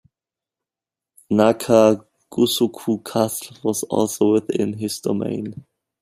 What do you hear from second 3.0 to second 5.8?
Castle was also within his domain.